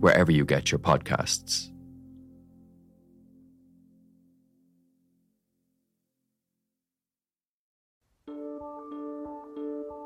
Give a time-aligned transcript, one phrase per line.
[0.00, 1.70] wherever you get your podcasts.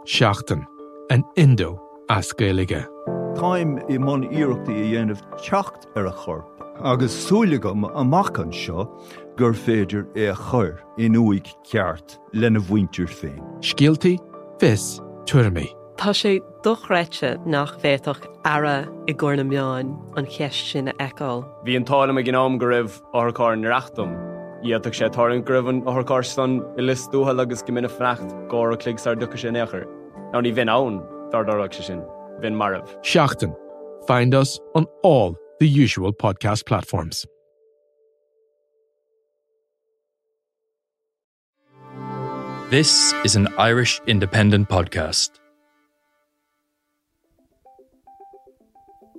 [0.07, 0.67] Seachtain
[1.11, 1.80] an Indo
[2.11, 2.87] as Gaelige.
[3.34, 8.84] Táim i món iireachtaí a dhéanamh techt ar er a chorp, agus súlagam amachchan seo
[9.37, 13.41] gur féidir é a chur in uig ceart lena bhaintir féin.
[13.61, 14.19] Scialtaí,
[14.61, 15.67] fis, tuairmí.
[15.97, 21.45] Tá sé dochreite nach bhéach ara i gcóna meáin an cheist sin eáil.
[21.65, 24.15] Bhí an tála a gnám go raibh áthcáir nareachtam.
[24.65, 29.39] Iadach sé táann gribhann áthcárstan i listúthe agus go mina frecht gá a cligsar ducha
[29.39, 29.84] sin éair.
[30.33, 32.01] Ná ní bhín ann dardarach se sin,
[32.41, 32.89] bhín marmh.
[33.03, 33.55] Seachtain.
[34.06, 37.27] Find us on all the usual podcast platforms.
[42.71, 45.44] This is an Irish independent podcast.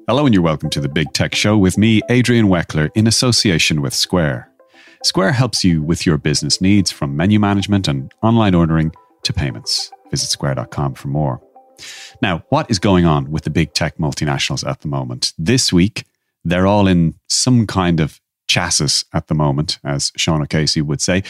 [0.04, 3.82] Hello, and you're welcome to the Big Tech Show with me, Adrian Weckler, in association
[3.82, 4.48] with Square.
[5.04, 8.92] Square helps you with your business needs from menu management and online ordering
[9.24, 9.92] to payments.
[10.12, 11.42] Visit square.com for more.
[12.22, 15.34] Now, what is going on with the big tech multinationals at the moment?
[15.40, 16.06] This week,
[16.44, 21.24] they're all in some kind of chassis at the moment, as Sean O'Casey would say.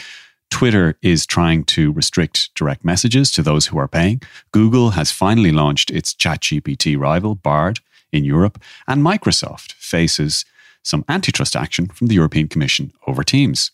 [0.50, 4.22] Twitter is trying to restrict direct messages to those who are paying.
[4.52, 7.79] Google has finally launched its ChatGPT rival, Bard,
[8.16, 8.61] in Europe.
[8.88, 10.45] And Microsoft faces
[10.83, 13.72] some antitrust action from the European Commission over Teams.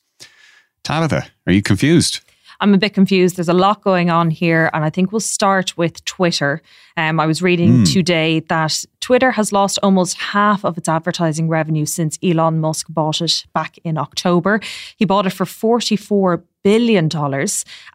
[0.83, 2.22] Tabitha, are you confused?
[2.59, 3.38] I'm a bit confused.
[3.38, 6.61] There's a lot going on here, and I think we'll start with Twitter.
[6.95, 7.92] Um, I was reading Mm.
[7.93, 13.20] today that Twitter has lost almost half of its advertising revenue since Elon Musk bought
[13.20, 14.60] it back in October.
[14.95, 17.10] He bought it for $44 billion,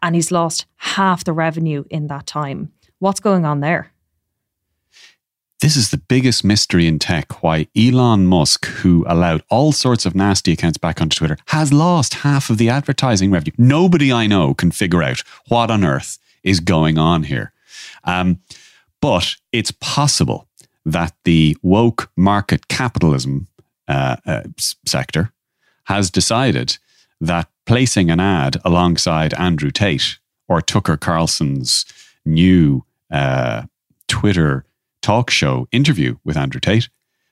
[0.01, 2.71] and he's lost half the revenue in that time.
[2.99, 3.93] What's going on there?
[5.59, 10.13] This is the biggest mystery in tech why Elon Musk, who allowed all sorts of
[10.13, 13.53] nasty accounts back onto Twitter, has lost half of the advertising revenue.
[13.57, 17.53] Nobody I know can figure out what on earth is going on here.
[18.03, 18.39] Um,
[19.01, 20.47] but it's possible
[20.85, 23.47] that the woke market capitalism
[23.87, 24.43] uh, uh,
[24.85, 25.31] sector
[25.85, 26.77] has decided
[27.19, 31.83] that placing an ad alongside Andrew Tate or Tucker Carlson's
[32.25, 33.63] new uh,
[34.07, 34.65] Twitter
[35.07, 36.89] talk show interview with Andrew Tate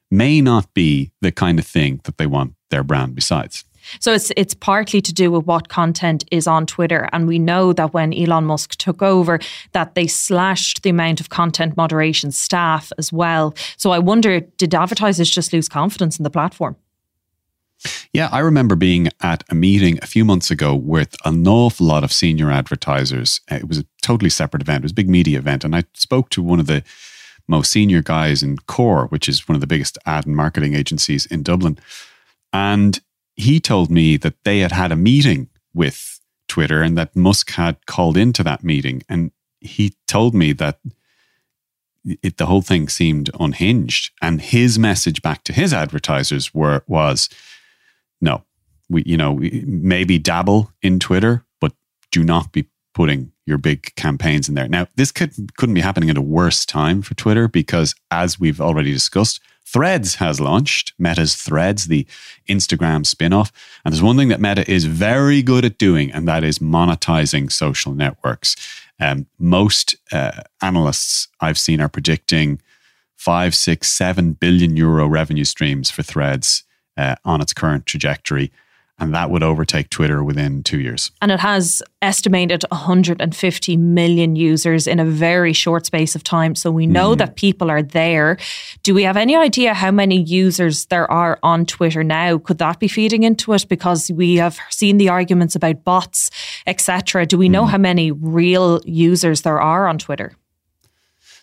[0.09, 3.65] may not be the kind of thing that they want their brand besides.
[3.99, 7.73] So it's it's partly to do with what content is on Twitter, and we know
[7.73, 9.39] that when Elon Musk took over,
[9.73, 13.53] that they slashed the amount of content moderation staff as well.
[13.77, 16.75] So I wonder, did advertisers just lose confidence in the platform?
[18.13, 22.03] Yeah, I remember being at a meeting a few months ago with an awful lot
[22.03, 23.41] of senior advertisers.
[23.51, 25.63] Uh, It was a totally separate event, it was a big media event.
[25.65, 26.81] And I spoke to one of the
[27.47, 31.25] most senior guys in Core, which is one of the biggest ad and marketing agencies
[31.25, 31.77] in Dublin.
[32.51, 32.99] And
[33.35, 37.85] he told me that they had had a meeting with Twitter and that Musk had
[37.85, 39.03] called into that meeting.
[39.09, 40.79] And he told me that
[42.05, 44.11] it, the whole thing seemed unhinged.
[44.21, 47.29] And his message back to his advertisers were was,
[48.21, 48.43] no,
[48.89, 51.73] we you know maybe dabble in Twitter, but
[52.11, 54.67] do not be putting your big campaigns in there.
[54.67, 58.61] Now, this could couldn't be happening at a worse time for Twitter because, as we've
[58.61, 62.05] already discussed, Threads has launched Meta's Threads, the
[62.47, 63.51] Instagram spin-off,
[63.83, 67.51] and there's one thing that Meta is very good at doing, and that is monetizing
[67.51, 68.55] social networks.
[68.99, 72.61] Um, most uh, analysts I've seen are predicting
[73.15, 76.63] five, six, seven billion euro revenue streams for Threads
[76.95, 78.51] uh, on its current trajectory,
[78.97, 81.11] and that would overtake Twitter within two years.
[81.21, 86.55] And it has estimated 150 million users in a very short space of time.
[86.55, 87.17] So we know mm-hmm.
[87.17, 88.37] that people are there.
[88.83, 92.37] Do we have any idea how many users there are on Twitter now?
[92.37, 93.67] Could that be feeding into it?
[93.67, 96.29] Because we have seen the arguments about bots,
[96.65, 97.25] etc.
[97.25, 97.71] Do we know mm-hmm.
[97.71, 100.33] how many real users there are on Twitter?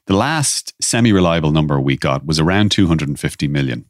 [0.07, 3.85] The last semi reliable number we got was around 250 million,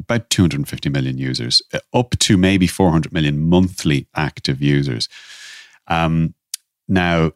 [0.00, 5.08] about 250 million users, uh, up to maybe 400 million monthly active users.
[5.86, 6.34] Um,
[6.88, 7.32] now,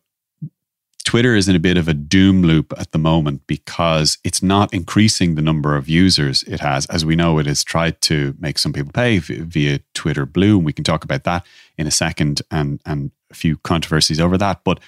[1.05, 4.73] Twitter is in a bit of a doom loop at the moment because it's not
[4.73, 6.87] increasing the number of users it has.
[6.87, 10.65] As we know, it has tried to make some people pay via Twitter Blue, and
[10.65, 11.47] we can talk about that
[11.77, 14.65] in a second and, and a few controversies over that.
[14.65, 14.81] But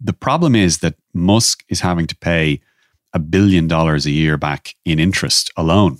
[0.00, 2.60] the problem is that Musk is having to pay
[3.12, 5.98] a billion dollars a year back in interest alone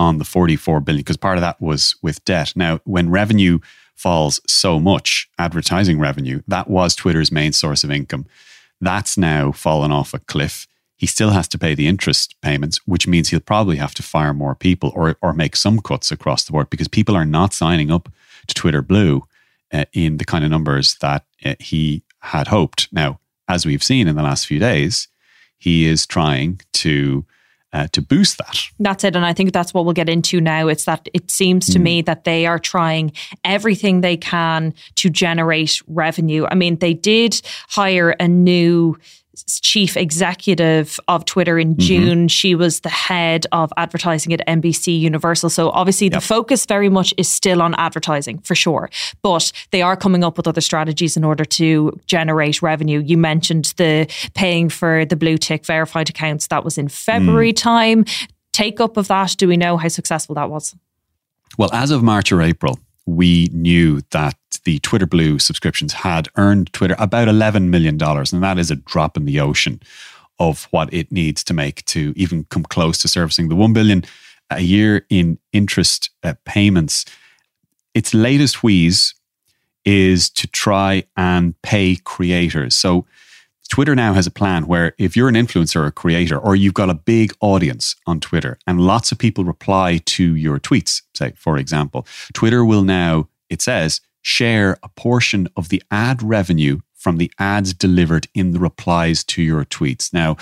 [0.00, 2.54] on the 44 billion, because part of that was with debt.
[2.56, 3.58] Now, when revenue
[3.94, 8.24] falls so much, advertising revenue, that was Twitter's main source of income.
[8.80, 10.66] That's now fallen off a cliff.
[10.96, 14.32] He still has to pay the interest payments, which means he'll probably have to fire
[14.32, 17.90] more people or, or make some cuts across the board because people are not signing
[17.90, 18.08] up
[18.46, 19.24] to Twitter Blue
[19.70, 22.88] uh, in the kind of numbers that uh, he had hoped.
[22.90, 25.08] Now, as we've seen in the last few days,
[25.58, 27.26] he is trying to
[27.72, 28.58] uh, to boost that.
[28.78, 29.16] That's it.
[29.16, 30.68] And I think that's what we'll get into now.
[30.68, 31.82] It's that it seems to mm.
[31.82, 33.12] me that they are trying
[33.44, 36.46] everything they can to generate revenue.
[36.50, 38.96] I mean, they did hire a new
[39.60, 41.80] chief executive of Twitter in mm-hmm.
[41.80, 42.28] June.
[42.28, 45.50] She was the head of advertising at NBC Universal.
[45.50, 46.14] So obviously yep.
[46.14, 48.90] the focus very much is still on advertising for sure.
[49.22, 53.00] But they are coming up with other strategies in order to generate revenue.
[53.00, 56.48] You mentioned the paying for the blue tick verified accounts.
[56.48, 57.56] That was in February mm.
[57.56, 58.04] time.
[58.52, 59.36] Take up of that.
[59.38, 60.74] Do we know how successful that was?
[61.56, 62.78] Well, as of March or April,
[63.16, 68.00] we knew that the Twitter Blue subscriptions had earned Twitter about $11 million.
[68.02, 69.80] And that is a drop in the ocean
[70.38, 74.04] of what it needs to make to even come close to servicing the 1 billion
[74.50, 77.04] a year in interest uh, payments.
[77.94, 79.14] Its latest wheeze
[79.84, 82.74] is to try and pay creators.
[82.74, 83.06] So
[83.70, 86.74] Twitter now has a plan where if you're an influencer or a creator, or you've
[86.74, 91.32] got a big audience on Twitter and lots of people reply to your tweets, say,
[91.36, 97.16] for example, Twitter will now, it says, share a portion of the ad revenue from
[97.16, 100.12] the ads delivered in the replies to your tweets.
[100.12, 100.36] Now,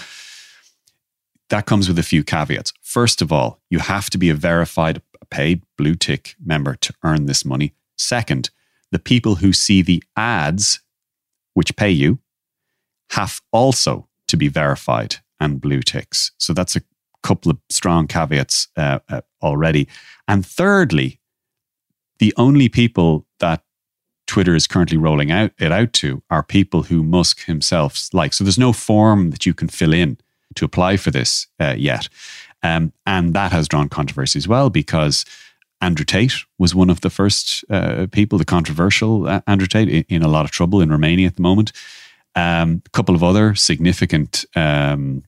[1.51, 2.73] that comes with a few caveats.
[2.83, 7.27] First of all, you have to be a verified paid blue tick member to earn
[7.27, 7.75] this money.
[7.97, 8.49] Second,
[8.91, 10.81] the people who see the ads
[11.53, 12.19] which pay you
[13.11, 16.33] have also to be verified and blue ticks.
[16.39, 16.83] So that's a
[17.23, 19.89] couple of strong caveats uh, uh, already.
[20.27, 21.21] And thirdly,
[22.19, 23.63] the only people that
[24.27, 28.37] Twitter is currently rolling out it out to are people who Musk himself likes.
[28.37, 30.19] So there's no form that you can fill in
[30.55, 32.09] to apply for this uh, yet.
[32.63, 35.25] Um, and that has drawn controversy as well because
[35.81, 40.05] Andrew Tate was one of the first uh, people, the controversial uh, Andrew Tate, in,
[40.09, 41.73] in, a lot of trouble in Romania at the moment.
[42.39, 45.25] Um, a couple of other significant um,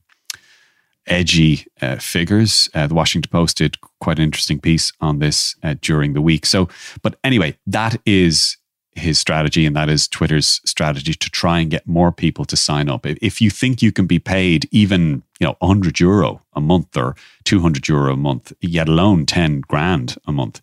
[1.07, 2.69] edgy uh, figures.
[2.73, 6.45] Uh, the Washington Post did quite an interesting piece on this uh, during the week.
[6.45, 6.69] So,
[7.01, 8.57] but anyway, that is
[8.93, 12.87] his strategy, and that is Twitter's strategy to try and get more people to sign
[12.87, 13.05] up.
[13.05, 17.15] If you think you can be paid even you know 100 euro a month or
[17.43, 20.61] 200 euro a month, yet alone 10 grand a month,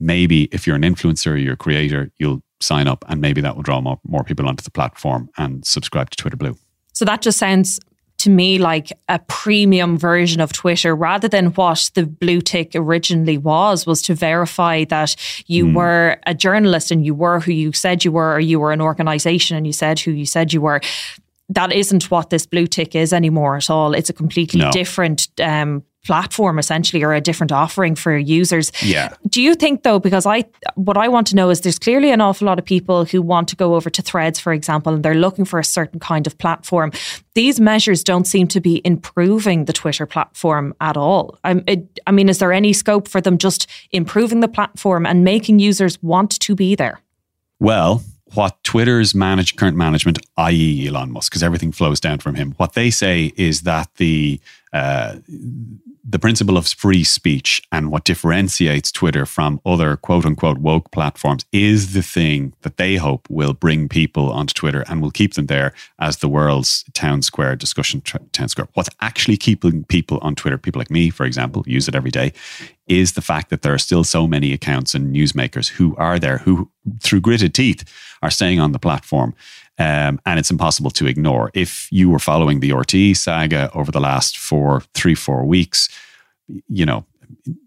[0.00, 3.56] maybe if you're an influencer or you're a creator, you'll sign up and maybe that
[3.56, 6.56] will draw more, more people onto the platform and subscribe to Twitter Blue.
[6.92, 7.78] So that just sounds
[8.18, 13.36] to me like a premium version of Twitter rather than what the blue tick originally
[13.36, 15.16] was, was to verify that
[15.46, 15.74] you mm.
[15.74, 18.80] were a journalist and you were who you said you were, or you were an
[18.80, 20.80] organization and you said who you said you were.
[21.50, 23.94] That isn't what this blue tick is anymore at all.
[23.94, 24.70] It's a completely no.
[24.70, 28.70] different um, platform essentially or a different offering for users.
[28.82, 29.12] Yeah.
[29.28, 30.44] Do you think though because I
[30.76, 33.48] what I want to know is there's clearly an awful lot of people who want
[33.48, 36.38] to go over to Threads for example and they're looking for a certain kind of
[36.38, 36.92] platform.
[37.34, 41.38] These measures don't seem to be improving the Twitter platform at all.
[41.44, 45.24] Um, it, I mean is there any scope for them just improving the platform and
[45.24, 47.00] making users want to be there?
[47.58, 48.02] Well,
[48.34, 52.74] what Twitter's managed current management, i.e., Elon Musk, because everything flows down from him, what
[52.74, 54.40] they say is that the
[54.72, 55.16] uh,
[56.08, 61.44] the principle of free speech and what differentiates Twitter from other quote unquote woke platforms
[61.52, 65.46] is the thing that they hope will bring people onto Twitter and will keep them
[65.46, 68.68] there as the world's town square discussion town square.
[68.74, 72.32] What's actually keeping people on Twitter, people like me, for example, use it every day,
[72.86, 76.38] is the fact that there are still so many accounts and newsmakers who are there,
[76.38, 76.70] who
[77.00, 77.84] through gritted teeth
[78.22, 79.34] are staying on the platform.
[79.78, 81.50] Um, and it's impossible to ignore.
[81.52, 85.88] If you were following the RTE saga over the last four, three, four weeks,
[86.68, 87.04] you know,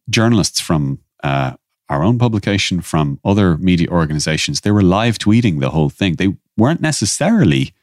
[0.09, 1.53] journalists from uh,
[1.87, 6.15] our own publication, from other media organizations, they were live tweeting the whole thing.
[6.15, 7.73] They weren't necessarily,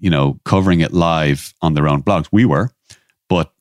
[0.00, 2.28] you know, covering it live on their own blogs.
[2.32, 2.70] We were,
[3.28, 3.52] but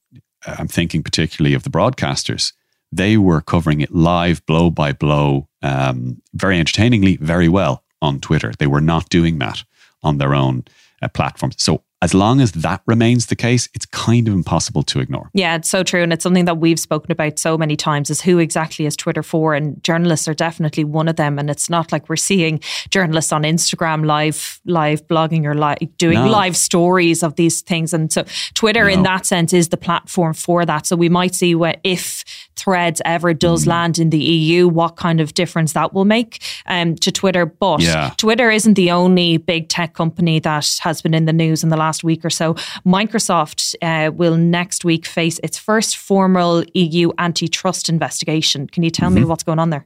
[0.47, 2.53] I'm thinking particularly of the broadcasters.
[2.91, 8.53] They were covering it live, blow by blow, um, very entertainingly, very well on Twitter.
[8.57, 9.63] They were not doing that
[10.05, 10.63] on their own
[11.01, 11.55] uh, platforms.
[11.59, 15.31] So as long as that remains the case, it's kind of impossible to ignore.
[15.33, 16.03] Yeah, it's so true.
[16.03, 19.23] And it's something that we've spoken about so many times is who exactly is Twitter
[19.23, 19.55] for?
[19.55, 21.39] And journalists are definitely one of them.
[21.39, 22.59] And it's not like we're seeing
[22.91, 26.27] journalists on Instagram live, live blogging or live doing No.
[26.29, 27.91] live stories of these things.
[27.91, 30.85] And so Twitter, in that sense, is the platform for that.
[30.85, 32.23] So we might see what if
[32.65, 33.67] Threads ever does Mm.
[33.67, 37.45] land in the EU, what kind of difference that will make um, to Twitter.
[37.45, 38.11] But Yeah.
[38.17, 41.77] Twitter isn't the only big tech company that has been in the news in the
[41.77, 42.55] last week or so.
[42.83, 48.67] Microsoft uh, will next week face its first formal EU antitrust investigation.
[48.67, 49.85] Can you tell me what's going on there?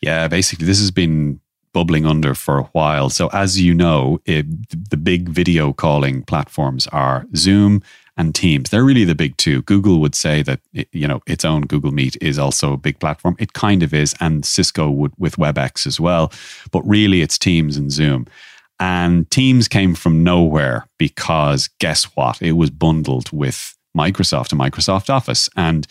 [0.00, 1.40] Yeah, basically, this has been
[1.72, 3.10] bubbling under for a while.
[3.10, 4.46] So, as you know, it,
[4.90, 7.82] the big video calling platforms are Zoom
[8.16, 8.70] and Teams.
[8.70, 9.62] They're really the big two.
[9.62, 13.36] Google would say that you know its own Google Meet is also a big platform.
[13.38, 16.32] It kind of is, and Cisco would with WebEx as well.
[16.70, 18.26] But really, it's Teams and Zoom.
[18.78, 22.42] And Teams came from nowhere because guess what?
[22.42, 25.48] It was bundled with Microsoft and Microsoft Office.
[25.56, 25.86] And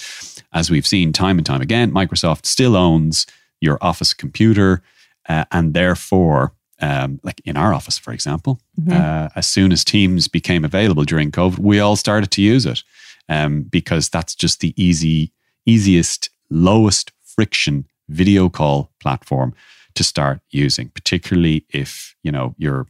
[0.53, 3.25] as we've seen time and time again, Microsoft still owns
[3.59, 4.83] your Office computer.
[5.27, 8.59] Uh, and therefore, um, like in our office, for example,
[8.91, 12.83] uh, as soon as Teams became available during COVID, we all started to use it
[13.29, 15.31] um, because that's just the easy,
[15.65, 19.53] easiest, lowest friction video call platform
[19.95, 22.87] to start using, particularly if you know your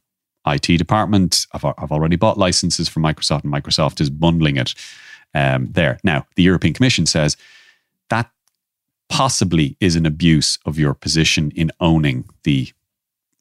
[0.48, 4.74] IT department have, have already bought licenses from Microsoft and Microsoft is bundling it
[5.34, 6.00] um, there.
[6.04, 7.38] Now, the European Commission says
[8.10, 8.30] that
[9.10, 12.70] possibly is an abuse of your position in owning the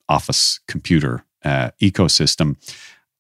[0.09, 2.57] Office computer uh, ecosystem.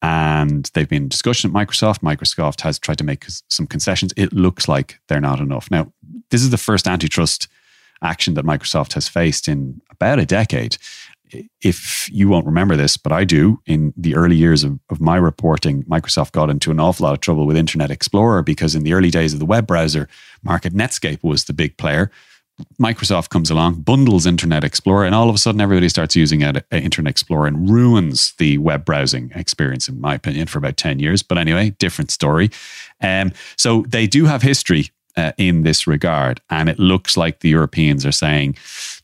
[0.03, 2.00] And they've been in discussion at Microsoft.
[2.00, 4.12] Microsoft has tried to make some concessions.
[4.17, 5.71] It looks like they're not enough.
[5.71, 5.93] Now,
[6.31, 7.49] this is the first antitrust
[8.03, 10.76] action that Microsoft has faced in about a decade.
[11.62, 15.17] If you won't remember this, but I do, in the early years of, of my
[15.17, 18.93] reporting, Microsoft got into an awful lot of trouble with Internet Explorer because in the
[18.93, 20.07] early days of the web browser
[20.43, 22.11] market, Netscape was the big player.
[22.80, 26.61] Microsoft comes along, bundles Internet Explorer, and all of a sudden everybody starts using uh,
[26.70, 31.23] Internet Explorer and ruins the web browsing experience, in my opinion, for about 10 years.
[31.23, 32.50] But anyway, different story.
[33.00, 36.40] Um, so they do have history uh, in this regard.
[36.50, 38.56] And it looks like the Europeans are saying,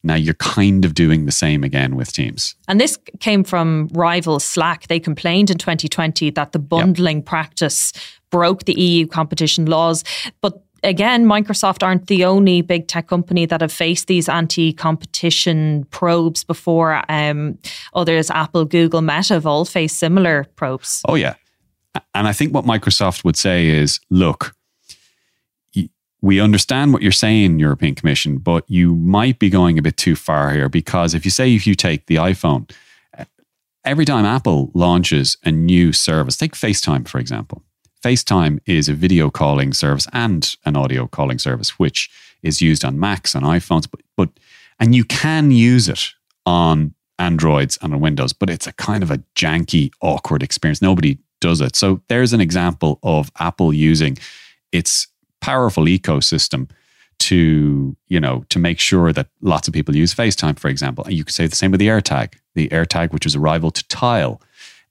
[0.03, 2.55] now you're kind of doing the same again with Teams.
[2.69, 4.89] And this came from rival Slack.
[4.89, 7.93] They complained in 2020 that the bundling practice
[8.31, 10.05] broke the EU competition laws.
[10.41, 15.85] But again, Microsoft aren't the only big tech company that have faced these anti competition
[15.91, 17.05] probes before.
[17.09, 17.59] Um,
[17.95, 21.03] others, Apple, Google, Meta, have all faced similar probes.
[21.09, 21.35] Oh, yeah.
[22.15, 24.55] And I think what Microsoft would say is look,
[26.23, 30.15] we understand what you're saying, European Commission, but you might be going a bit too
[30.15, 32.71] far here because if you say if you take the iPhone,
[33.85, 37.63] every time Apple launches a new service, take FaceTime, for example.
[38.03, 42.11] FaceTime is a video calling service and an audio calling service, which
[42.43, 44.31] is used on Macs and iPhones, but, but
[44.79, 46.13] and you can use it
[46.47, 50.81] on Androids and on Windows, but it's a kind of a janky, awkward experience.
[50.81, 51.77] Nobody does it.
[51.77, 54.17] So there's an example of Apple using
[54.73, 55.07] its
[55.41, 56.71] powerful ecosystem
[57.19, 61.05] to you know to make sure that lots of people use FaceTime, for example.
[61.05, 63.71] And you could say the same with the AirTag, the AirTag, which is a rival
[63.71, 64.41] to Tile,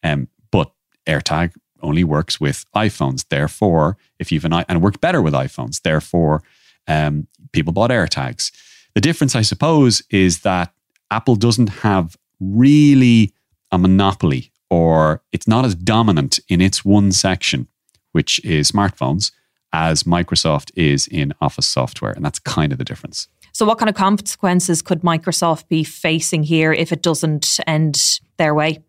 [0.03, 0.71] um, but
[1.07, 3.25] AirTag only works with iPhones.
[3.29, 6.43] Therefore, if you've an i and it worked better with iPhones, therefore,
[6.87, 8.51] um, people bought AirTags.
[8.95, 10.73] The difference, I suppose, is that
[11.11, 13.33] Apple doesn't have really
[13.71, 17.67] a monopoly, or it's not as dominant in its one section,
[18.11, 19.31] which is smartphones
[19.71, 22.11] as Microsoft is in Office software.
[22.11, 23.27] And that's kind of the difference.
[23.51, 28.53] So, what kind of consequences could Microsoft be facing here if it doesn't end their
[28.53, 28.79] way?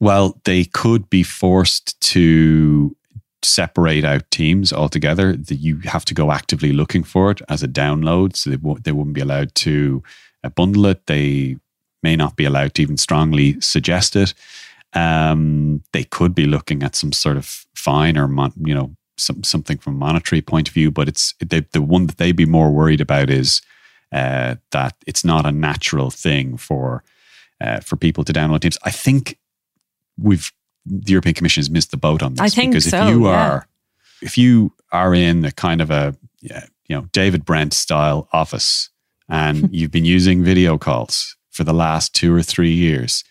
[0.00, 2.96] Well, they could be forced to
[3.42, 5.36] separate out teams altogether.
[5.36, 8.36] That you have to go actively looking for it as a download.
[8.36, 10.02] So they, w- they wouldn't be allowed to
[10.42, 11.06] uh, bundle it.
[11.06, 11.56] They
[12.02, 14.34] may not be allowed to even strongly suggest it.
[14.92, 19.42] Um, they could be looking at some sort of fine or mon- you know some,
[19.42, 20.90] something from a monetary point of view.
[20.90, 23.62] But it's they, the one that they'd be more worried about is
[24.12, 27.02] uh, that it's not a natural thing for
[27.60, 28.78] uh, for people to download teams.
[28.84, 29.38] I think
[30.18, 30.52] we've
[30.86, 32.40] the European Commission has missed the boat on this.
[32.40, 33.48] I think because so, if you yeah.
[33.48, 33.68] are
[34.22, 38.90] if you are in a kind of a yeah, you know David Brent style office
[39.28, 43.24] and you've been using video calls for the last two or three years,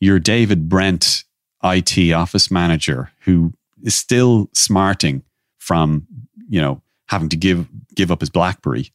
[0.00, 1.24] your David Brent
[1.62, 5.22] IT office manager who is still smarting
[5.58, 6.06] from
[6.48, 8.92] you know having to give give up his BlackBerry.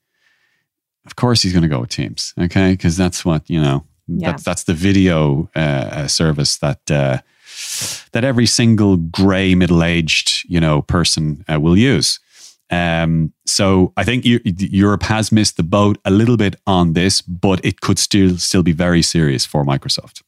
[1.06, 2.72] Of course, he's going to go with Teams, okay?
[2.72, 3.86] Because that's what you know.
[4.08, 4.36] Yeah.
[4.44, 7.20] That's the video uh, uh, service that uh,
[8.12, 12.20] that every single grey middle aged you know person uh, will use.
[12.70, 17.64] Um, so I think Europe has missed the boat a little bit on this, but
[17.64, 20.22] it could still still be very serious for Microsoft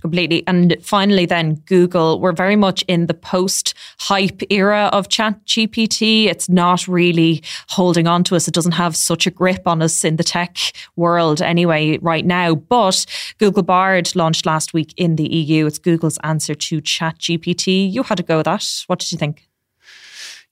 [0.00, 0.42] completely.
[0.46, 6.26] And finally, then Google, we're very much in the post hype era of Chat GPT.
[6.26, 8.48] It's not really holding on to us.
[8.48, 10.56] It doesn't have such a grip on us in the tech
[10.96, 12.54] world anyway, right now.
[12.54, 13.04] But
[13.38, 15.66] Google Bard launched last week in the EU.
[15.66, 17.90] It's Google's answer to Chat GPT.
[17.90, 18.84] You had to go with that.
[18.86, 19.49] What did you think?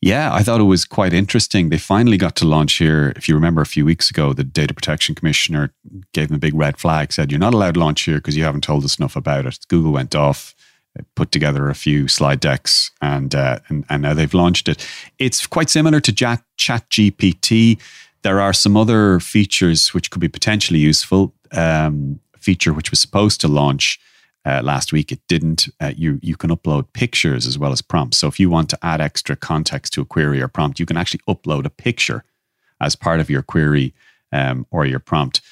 [0.00, 1.70] Yeah, I thought it was quite interesting.
[1.70, 3.12] They finally got to launch here.
[3.16, 5.72] If you remember a few weeks ago, the data protection commissioner
[6.12, 8.44] gave them a big red flag, said, You're not allowed to launch here because you
[8.44, 9.58] haven't told us enough about it.
[9.66, 10.54] Google went off,
[11.16, 14.86] put together a few slide decks, and, uh, and, and now they've launched it.
[15.18, 17.80] It's quite similar to Chat, Chat GPT.
[18.22, 21.34] There are some other features which could be potentially useful.
[21.50, 23.98] Um, feature which was supposed to launch
[24.48, 25.12] uh, last week.
[25.12, 25.68] It didn't.
[25.80, 28.16] Uh, you you can upload pictures as well as prompts.
[28.16, 30.96] So if you want to add extra context to a query or prompt, you can
[30.96, 32.24] actually upload a picture
[32.80, 33.92] as part of your query
[34.32, 35.42] um, or your prompt.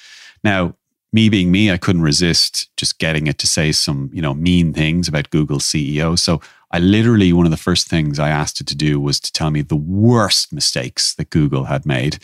[0.43, 0.75] Now,
[1.13, 4.73] me being me, I couldn't resist just getting it to say some you know mean
[4.73, 6.17] things about Google CEO.
[6.17, 9.31] So I literally one of the first things I asked it to do was to
[9.31, 12.17] tell me the worst mistakes that Google had made,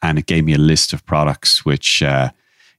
[0.00, 2.04] and it gave me a list of products which.
[2.04, 2.30] Uh,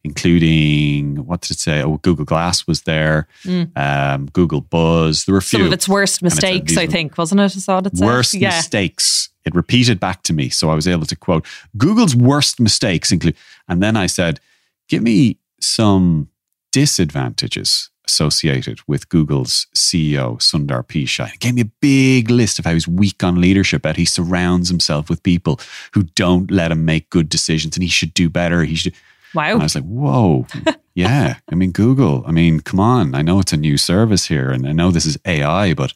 [0.03, 1.81] including what did it say?
[1.83, 3.75] Oh, Google Glass was there, mm.
[3.77, 5.25] um, Google Buzz.
[5.25, 5.59] There were a few.
[5.59, 7.55] Some of its worst mistakes, I think, wasn't it?
[7.55, 7.93] Is what it?
[7.95, 8.49] Worst yeah.
[8.49, 9.29] mistakes.
[9.45, 11.45] It repeated back to me, so I was able to quote
[11.77, 13.35] Google's worst mistakes include.
[13.67, 14.39] And then I said,
[14.87, 16.29] "Give me some
[16.71, 22.73] disadvantages." Associated with Google's CEO Sundar Pichai, it gave me a big list of how
[22.73, 25.61] he's weak on leadership, that he surrounds himself with people
[25.93, 28.63] who don't let him make good decisions, and he should do better.
[28.65, 28.93] He should.
[29.33, 29.53] Wow.
[29.53, 30.47] And I was like, whoa,
[30.95, 31.37] yeah.
[31.51, 33.15] I mean, Google, I mean, come on.
[33.15, 35.93] I know it's a new service here and I know this is AI, but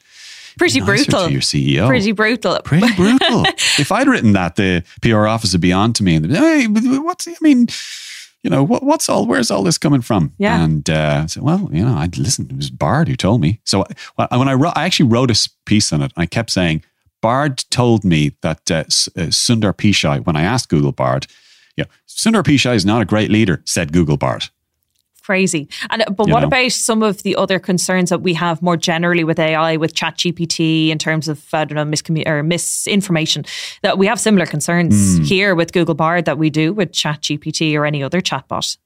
[0.58, 1.26] pretty brutal.
[1.26, 1.86] To your CEO.
[1.86, 2.60] Pretty brutal.
[2.64, 3.44] Pretty brutal.
[3.78, 7.28] if I'd written that, the PR office would be on to me and hey, what's,
[7.28, 7.68] I mean,
[8.42, 10.32] you know, what, what's all, where's all this coming from?
[10.38, 10.62] Yeah.
[10.62, 12.46] And uh, I said, well, you know, I'd listen.
[12.48, 13.60] It was Bard who told me.
[13.64, 16.12] So when I wrote, I actually wrote a piece on it.
[16.16, 16.84] I kept saying,
[17.20, 21.26] Bard told me that uh, uh Sundar Pichai, when I asked Google Bard,
[21.76, 24.48] yeah, Sundar Pichai is not a great leader, said Google Bard.
[25.26, 25.68] Crazy.
[25.90, 26.46] And uh, but you what know?
[26.46, 30.90] about some of the other concerns that we have more generally with AI, with ChatGPT,
[30.90, 33.44] in terms of I don't know miscommu- or misinformation?
[33.82, 35.26] That we have similar concerns mm.
[35.26, 38.76] here with Google Bard that we do with ChatGPT or any other chatbot.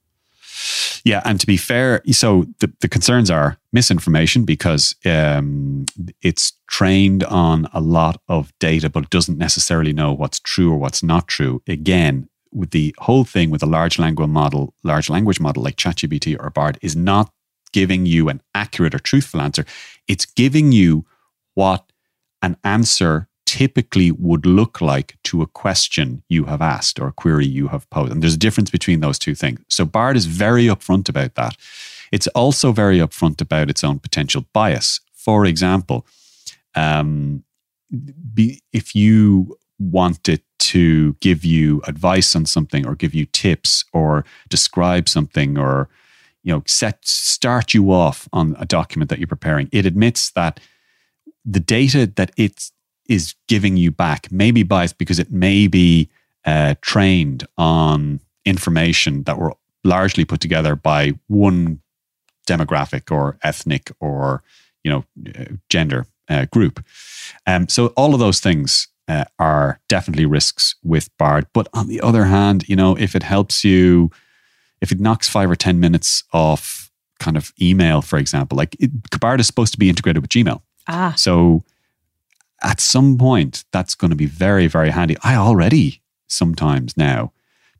[1.03, 5.85] Yeah, and to be fair, so the, the concerns are misinformation because um,
[6.21, 10.77] it's trained on a lot of data, but it doesn't necessarily know what's true or
[10.77, 11.61] what's not true.
[11.67, 16.37] Again, with the whole thing with a large language model, large language model like ChatGPT
[16.39, 17.31] or Bard is not
[17.71, 19.65] giving you an accurate or truthful answer.
[20.07, 21.05] It's giving you
[21.53, 21.91] what
[22.41, 27.45] an answer typically would look like to a question you have asked or a query
[27.45, 28.11] you have posed.
[28.11, 29.59] And there's a difference between those two things.
[29.67, 31.57] So Bard is very upfront about that.
[32.11, 35.01] It's also very upfront about its own potential bias.
[35.13, 36.05] For example,
[36.75, 37.43] um,
[38.33, 43.83] be, if you want it to give you advice on something or give you tips
[43.93, 45.89] or describe something or
[46.43, 49.69] you know set start you off on a document that you're preparing.
[49.71, 50.59] It admits that
[51.43, 52.69] the data that it
[53.09, 56.09] is giving you back may be biased because it may be
[56.45, 61.81] uh, trained on information that were largely put together by one
[62.47, 64.43] demographic or ethnic or
[64.83, 65.05] you know
[65.39, 66.83] uh, gender uh, group.
[67.47, 71.45] Um, so all of those things uh, are definitely risks with Bard.
[71.53, 74.09] But on the other hand, you know, if it helps you,
[74.79, 78.89] if it knocks five or 10 minutes off kind of email, for example, like it,
[79.19, 80.61] Bard is supposed to be integrated with Gmail.
[80.87, 81.13] Ah.
[81.17, 81.63] So
[82.63, 85.17] at some point, that's going to be very, very handy.
[85.23, 87.33] I already sometimes now,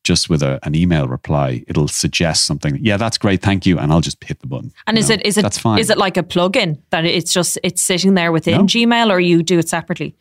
[0.04, 2.78] just with a, an email reply, it'll suggest something.
[2.82, 3.42] Yeah, that's great.
[3.42, 3.80] Thank you.
[3.80, 4.74] And I'll just hit the button.
[4.86, 5.16] And is know?
[5.16, 5.80] it, is it, that's fine.
[5.80, 8.64] Is it like a plugin that it's just, it's sitting there within no.
[8.64, 10.16] Gmail or you do it separately?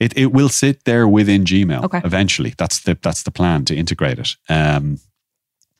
[0.00, 2.00] It it will sit there within Gmail okay.
[2.04, 2.54] eventually.
[2.56, 4.36] That's the that's the plan to integrate it.
[4.48, 4.98] Um,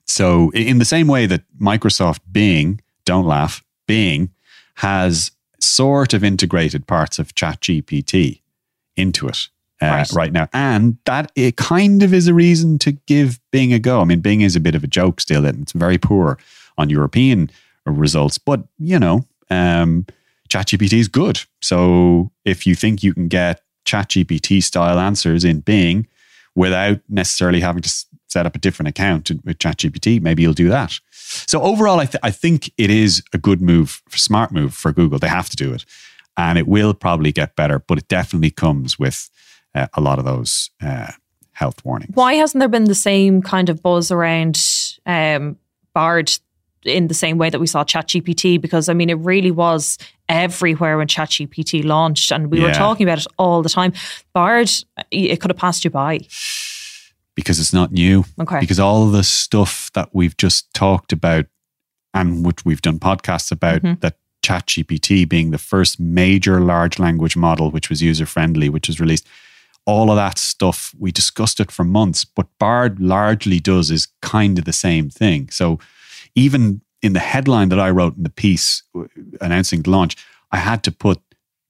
[0.07, 4.31] so in the same way that Microsoft Bing, don't laugh, Bing
[4.77, 8.41] has sort of integrated parts of ChatGPT
[8.97, 9.49] into it
[9.81, 10.13] uh, right.
[10.13, 10.33] right.
[10.33, 14.01] now, and that it kind of is a reason to give Bing a go.
[14.01, 16.39] I mean, Bing is a bit of a joke still, and it's very poor
[16.77, 17.51] on European
[17.87, 19.25] results, but you know.
[19.53, 20.07] Um,
[20.51, 21.41] ChatGPT is good.
[21.61, 26.07] So if you think you can get ChatGPT style answers in Bing
[26.55, 30.21] without necessarily having to set up a different account with ChatGPT.
[30.21, 30.99] Maybe you'll do that.
[31.13, 35.19] So overall, I, th- I think it is a good move, smart move for Google.
[35.19, 35.85] They have to do it.
[36.37, 39.29] and it will probably get better, but it definitely comes with
[39.75, 41.13] uh, a lot of those uh,
[41.53, 42.13] health warnings.
[42.15, 44.59] Why hasn't there been the same kind of buzz around
[45.07, 45.57] um,
[45.95, 46.33] Bard
[46.85, 48.61] in the same way that we saw ChatGPT?
[48.61, 53.19] Because I mean, it really was everywhere when ChatGPT launched, and we were talking about
[53.19, 53.93] it all the time.
[54.33, 54.71] Bard,
[55.11, 56.21] it could have passed you by.
[57.37, 58.25] because it's not new.
[58.39, 58.61] Okay.
[58.61, 61.47] Because all of the stuff that we've just talked about
[62.13, 64.01] and which we've done podcasts about, Mhm.
[64.01, 69.01] that ChatGPT being the first major large language model, which was user friendly, which was
[69.01, 69.27] released,
[69.87, 72.25] all of that stuff, we discussed it for months.
[72.27, 75.49] But Bard largely does is kind of the same thing.
[75.51, 75.79] So
[76.35, 78.83] even in the headline that I wrote in the piece
[79.41, 80.17] announcing the launch,
[80.53, 81.21] I had to put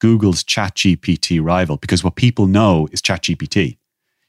[0.00, 3.76] Google's ChatGPT rival because what people know is ChatGPT.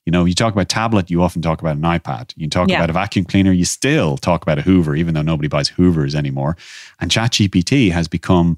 [0.06, 2.34] You know, you talk about tablet, you often talk about an iPad.
[2.36, 2.78] You talk Yeah.
[2.78, 6.16] about a vacuum cleaner, you still talk about a Hoover, even though nobody buys Hoovers
[6.16, 6.58] anymore.
[7.00, 8.58] And ChatGPT has become,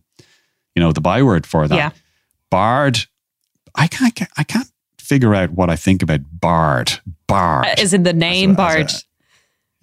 [0.76, 1.76] you know, the byword for that.
[1.76, 1.90] Yeah.
[2.50, 3.06] Bard,
[3.76, 6.94] I can't, I can't figure out what I think about Bard.
[7.28, 7.66] Bard.
[7.66, 8.92] Uh, Is in the name Bard.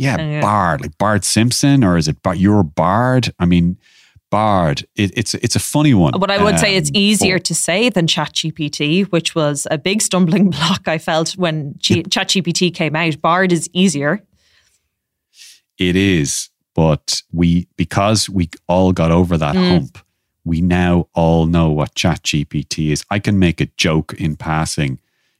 [0.01, 0.41] Yeah, Yeah.
[0.41, 3.33] Bard, like Bart Simpson, or is it Bard, your Bard?
[3.39, 3.77] I mean,
[4.31, 4.87] Bard.
[4.97, 6.13] It, it's it's a funny one.
[6.19, 9.77] But I would say it's um, easier for- to say than ChatGPT, which was a
[9.79, 13.21] big stumbling block I felt when G- ChatGPT came out.
[13.21, 14.23] Bard is easier.
[15.79, 19.69] It is, but we because we all got over that Mm.
[19.71, 19.99] hump.
[20.45, 23.05] We now all know what ChatGPT is.
[23.11, 24.99] I can make a joke in passing,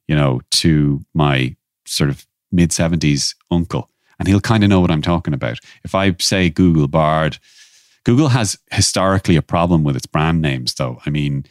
[0.09, 3.89] you know, to my sort of mid seventies uncle,
[4.21, 5.59] and he'll kind of know what I'm talking about.
[5.83, 7.39] If I say Google Bard,
[8.05, 11.01] Google has historically a problem with its brand names, though.
[11.07, 11.47] I mean,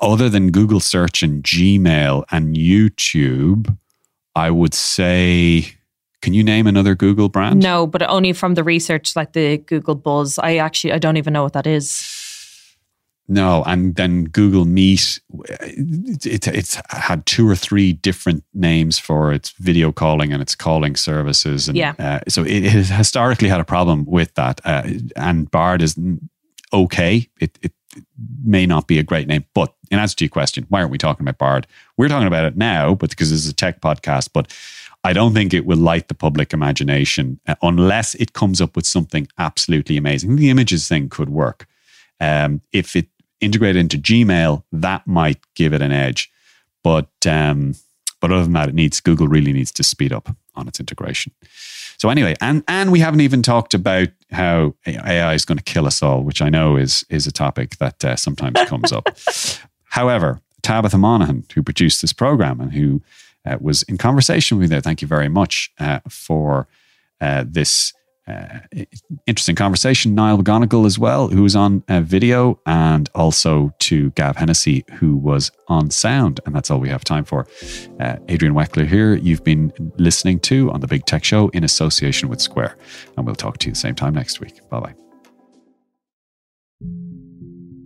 [0.00, 3.76] other than Google search and Gmail and YouTube,
[4.34, 5.74] I would say,
[6.20, 7.60] can you name another Google brand?
[7.62, 10.38] No, but only from the research, like the Google Buzz.
[10.38, 11.90] I actually I don't even know what that is.
[13.28, 19.32] No, and then Google Meet, it, it, it's had two or three different names for
[19.32, 21.68] its video calling and its calling services.
[21.68, 21.94] And, Yeah.
[21.98, 24.60] Uh, so it, it has historically had a problem with that.
[24.64, 24.82] Uh,
[25.16, 25.98] and Bard is
[26.72, 27.28] okay.
[27.40, 27.72] It, it
[28.44, 30.98] may not be a great name, but in answer to your question, why aren't we
[30.98, 31.66] talking about Bard?
[31.96, 34.52] We're talking about it now, but because this is a tech podcast, but
[35.04, 38.86] I don't think it will light the public imagination uh, unless it comes up with
[38.86, 40.36] something absolutely amazing.
[40.36, 41.66] The images thing could work.
[42.20, 43.08] Um, if it
[43.42, 46.30] integrated into Gmail, that might give it an edge.
[46.82, 47.74] But um,
[48.20, 51.32] but other than that, it needs Google really needs to speed up on its integration.
[51.98, 55.86] So anyway, and and we haven't even talked about how AI is going to kill
[55.86, 59.08] us all, which I know is is a topic that uh, sometimes comes up.
[59.84, 63.02] However, Tabitha Monahan, who produced this program and who
[63.44, 66.68] uh, was in conversation with me there, thank you very much uh, for
[67.20, 67.92] uh, this
[68.32, 68.84] uh,
[69.26, 70.14] interesting conversation.
[70.14, 75.16] Niall McGonigal as well, who was on uh, video, and also to Gav Hennessy, who
[75.16, 76.40] was on sound.
[76.46, 77.46] And that's all we have time for.
[78.00, 82.28] Uh, Adrian Weckler here, you've been listening to on the Big Tech Show in association
[82.28, 82.76] with Square.
[83.16, 84.68] And we'll talk to you the same time next week.
[84.68, 84.94] Bye bye.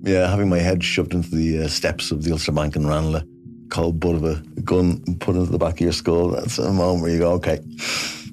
[0.03, 3.25] Yeah, having my head shoved into the uh, steps of the Ulster Bank in Ranelagh,
[3.71, 6.29] cold butt of a gun put into the back of your skull.
[6.29, 7.59] That's a moment where you go, okay,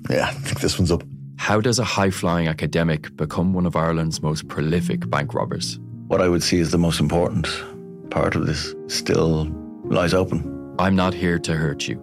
[0.10, 1.04] yeah, I think this one's up.
[1.44, 5.78] How does a high flying academic become one of Ireland's most prolific bank robbers?
[6.08, 7.50] What I would see as the most important
[8.12, 9.50] part of this still
[9.84, 10.74] lies open.
[10.80, 12.02] I'm not here to hurt you.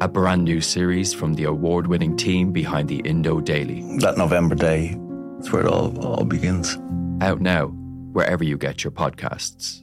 [0.00, 3.82] A brand new series from the award winning team behind the Indo Daily.
[3.98, 4.96] That November day,
[5.36, 6.78] that's where it all, all begins.
[7.20, 9.82] Out now, wherever you get your podcasts.